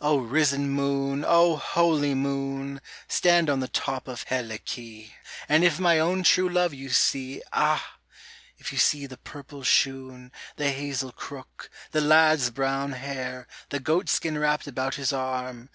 O 0.00 0.16
risen 0.18 0.70
moon! 0.70 1.24
O 1.24 1.54
holy 1.54 2.12
moon! 2.12 2.80
Stand 3.06 3.48
on 3.48 3.60
the 3.60 3.68
top 3.68 4.08
of 4.08 4.24
Helice, 4.24 5.10
And 5.48 5.62
if 5.62 5.78
my 5.78 6.00
own 6.00 6.24
true 6.24 6.48
love 6.48 6.74
you 6.74 6.88
see, 6.90 7.44
Ah! 7.52 7.94
if 8.58 8.72
you 8.72 8.78
see 8.78 9.06
the 9.06 9.18
purple 9.18 9.62
shoon, 9.62 10.32
The 10.56 10.72
hazel 10.72 11.12
crook, 11.12 11.70
the 11.92 12.00
lad's 12.00 12.50
brown 12.50 12.90
hair, 12.90 13.46
The 13.68 13.78
goat 13.78 14.08
skin 14.08 14.36
wrapped 14.36 14.66
about 14.66 14.96
his 14.96 15.12
arm. 15.12 15.70